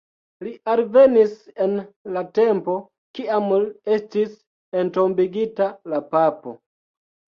[0.45, 1.33] Li alvenis
[1.65, 1.75] en
[2.15, 2.77] la tempo,
[3.19, 3.53] kiam
[3.99, 4.35] estis
[4.83, 6.57] entombigita la papo.